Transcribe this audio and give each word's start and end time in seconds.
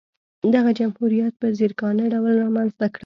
دغه 0.55 0.71
جمهوریت 0.79 1.33
په 1.41 1.47
ځیرکانه 1.57 2.03
ډول 2.13 2.33
رامنځته 2.43 2.85
کړل. 2.93 2.99